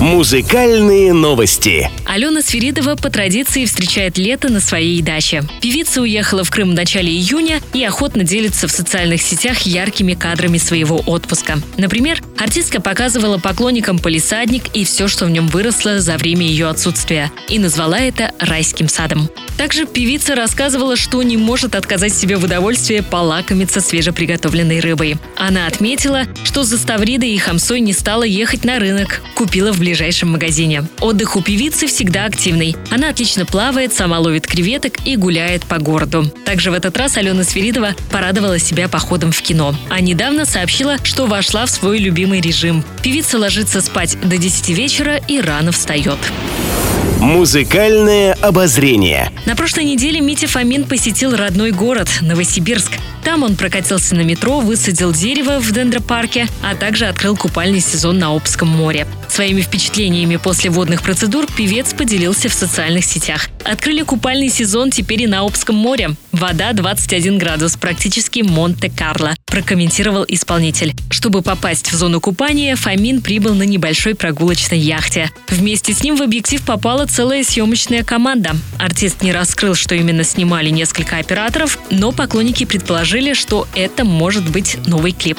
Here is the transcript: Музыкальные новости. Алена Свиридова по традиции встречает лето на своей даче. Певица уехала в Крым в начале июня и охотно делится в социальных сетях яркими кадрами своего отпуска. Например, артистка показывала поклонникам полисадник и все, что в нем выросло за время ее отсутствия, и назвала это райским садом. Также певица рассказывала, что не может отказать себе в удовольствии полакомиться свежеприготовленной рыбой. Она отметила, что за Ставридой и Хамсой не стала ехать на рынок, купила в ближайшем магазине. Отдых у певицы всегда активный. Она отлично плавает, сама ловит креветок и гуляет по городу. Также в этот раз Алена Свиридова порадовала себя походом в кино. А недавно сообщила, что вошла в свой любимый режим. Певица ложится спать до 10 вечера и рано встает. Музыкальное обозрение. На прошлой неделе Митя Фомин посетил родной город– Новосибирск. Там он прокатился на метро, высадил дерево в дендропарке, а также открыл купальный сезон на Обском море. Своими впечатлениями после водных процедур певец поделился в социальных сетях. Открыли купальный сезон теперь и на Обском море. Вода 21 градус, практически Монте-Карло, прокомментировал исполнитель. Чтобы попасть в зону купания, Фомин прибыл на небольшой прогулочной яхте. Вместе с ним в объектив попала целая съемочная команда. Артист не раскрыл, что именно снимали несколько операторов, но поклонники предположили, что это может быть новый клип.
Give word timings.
Музыкальные 0.00 1.12
новости. 1.12 1.90
Алена 2.06 2.42
Свиридова 2.42 2.96
по 2.96 3.10
традиции 3.10 3.64
встречает 3.64 4.18
лето 4.18 4.50
на 4.50 4.60
своей 4.60 5.00
даче. 5.02 5.44
Певица 5.60 6.02
уехала 6.02 6.44
в 6.44 6.50
Крым 6.50 6.70
в 6.70 6.74
начале 6.74 7.10
июня 7.10 7.60
и 7.72 7.84
охотно 7.84 8.24
делится 8.24 8.68
в 8.68 8.72
социальных 8.72 9.22
сетях 9.22 9.60
яркими 9.60 10.14
кадрами 10.14 10.58
своего 10.58 11.02
отпуска. 11.06 11.58
Например, 11.78 12.20
артистка 12.38 12.80
показывала 12.80 13.38
поклонникам 13.38 13.98
полисадник 13.98 14.64
и 14.74 14.84
все, 14.84 15.08
что 15.08 15.26
в 15.26 15.30
нем 15.30 15.48
выросло 15.48 16.00
за 16.00 16.16
время 16.16 16.46
ее 16.46 16.68
отсутствия, 16.68 17.30
и 17.48 17.58
назвала 17.58 17.98
это 17.98 18.32
райским 18.38 18.88
садом. 18.88 19.28
Также 19.56 19.86
певица 19.86 20.34
рассказывала, 20.34 20.96
что 20.96 21.22
не 21.22 21.36
может 21.36 21.74
отказать 21.74 22.14
себе 22.14 22.36
в 22.36 22.44
удовольствии 22.44 23.00
полакомиться 23.00 23.80
свежеприготовленной 23.80 24.80
рыбой. 24.80 25.16
Она 25.36 25.66
отметила, 25.66 26.24
что 26.44 26.64
за 26.64 26.78
Ставридой 26.78 27.30
и 27.30 27.38
Хамсой 27.38 27.80
не 27.80 27.92
стала 27.92 28.22
ехать 28.22 28.64
на 28.64 28.78
рынок, 28.78 29.22
купила 29.34 29.72
в 29.72 29.78
ближайшем 29.78 30.32
магазине. 30.32 30.84
Отдых 31.00 31.36
у 31.36 31.42
певицы 31.42 31.86
всегда 31.86 32.24
активный. 32.24 32.76
Она 32.90 33.10
отлично 33.10 33.46
плавает, 33.46 33.92
сама 33.92 34.18
ловит 34.18 34.46
креветок 34.46 34.94
и 35.04 35.16
гуляет 35.16 35.64
по 35.64 35.78
городу. 35.78 36.30
Также 36.44 36.70
в 36.70 36.74
этот 36.74 36.96
раз 36.96 37.16
Алена 37.16 37.44
Свиридова 37.44 37.94
порадовала 38.10 38.58
себя 38.58 38.88
походом 38.88 39.32
в 39.32 39.42
кино. 39.42 39.74
А 39.90 40.00
недавно 40.00 40.44
сообщила, 40.44 40.96
что 41.02 41.26
вошла 41.26 41.66
в 41.66 41.70
свой 41.70 41.98
любимый 41.98 42.40
режим. 42.40 42.84
Певица 43.02 43.38
ложится 43.38 43.80
спать 43.80 44.16
до 44.22 44.38
10 44.38 44.70
вечера 44.70 45.16
и 45.28 45.40
рано 45.40 45.72
встает. 45.72 46.18
Музыкальное 47.22 48.32
обозрение. 48.32 49.30
На 49.46 49.54
прошлой 49.54 49.84
неделе 49.84 50.20
Митя 50.20 50.48
Фомин 50.48 50.82
посетил 50.82 51.36
родной 51.36 51.70
город– 51.70 52.08
Новосибирск. 52.20 52.90
Там 53.22 53.44
он 53.44 53.54
прокатился 53.54 54.16
на 54.16 54.22
метро, 54.22 54.58
высадил 54.58 55.12
дерево 55.12 55.60
в 55.60 55.70
дендропарке, 55.70 56.48
а 56.64 56.74
также 56.74 57.06
открыл 57.06 57.36
купальный 57.36 57.78
сезон 57.78 58.18
на 58.18 58.34
Обском 58.34 58.66
море. 58.66 59.06
Своими 59.32 59.62
впечатлениями 59.62 60.36
после 60.36 60.68
водных 60.68 61.00
процедур 61.00 61.46
певец 61.50 61.94
поделился 61.94 62.50
в 62.50 62.52
социальных 62.52 63.06
сетях. 63.06 63.48
Открыли 63.64 64.02
купальный 64.02 64.50
сезон 64.50 64.90
теперь 64.90 65.22
и 65.22 65.26
на 65.26 65.46
Обском 65.46 65.74
море. 65.74 66.16
Вода 66.32 66.74
21 66.74 67.38
градус, 67.38 67.78
практически 67.78 68.40
Монте-Карло, 68.40 69.34
прокомментировал 69.46 70.26
исполнитель. 70.28 70.94
Чтобы 71.08 71.40
попасть 71.40 71.90
в 71.90 71.96
зону 71.96 72.20
купания, 72.20 72.76
Фомин 72.76 73.22
прибыл 73.22 73.54
на 73.54 73.62
небольшой 73.62 74.14
прогулочной 74.14 74.78
яхте. 74.78 75.30
Вместе 75.48 75.94
с 75.94 76.02
ним 76.02 76.16
в 76.16 76.22
объектив 76.22 76.60
попала 76.60 77.06
целая 77.06 77.42
съемочная 77.42 78.04
команда. 78.04 78.54
Артист 78.78 79.22
не 79.22 79.32
раскрыл, 79.32 79.74
что 79.74 79.94
именно 79.94 80.24
снимали 80.24 80.68
несколько 80.68 81.16
операторов, 81.16 81.78
но 81.88 82.12
поклонники 82.12 82.66
предположили, 82.66 83.32
что 83.32 83.66
это 83.74 84.04
может 84.04 84.46
быть 84.50 84.76
новый 84.86 85.12
клип. 85.12 85.38